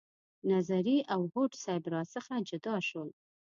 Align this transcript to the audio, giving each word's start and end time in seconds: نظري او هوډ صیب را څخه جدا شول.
نظري 0.51 0.97
او 1.13 1.21
هوډ 1.31 1.51
صیب 1.63 1.83
را 1.93 2.01
څخه 2.13 2.33
جدا 2.49 2.75
شول. 2.87 3.09